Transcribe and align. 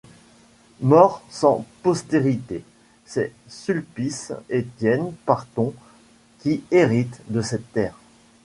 Mort 0.81 1.21
sans 1.29 1.63
postérité, 1.83 2.63
c'est 3.05 3.31
Sulpice-Étienne 3.47 5.13
Parthon 5.27 5.75
qui 6.39 6.63
hérite 6.71 7.21
de 7.29 7.43
cette 7.43 7.71
terre. 7.71 7.99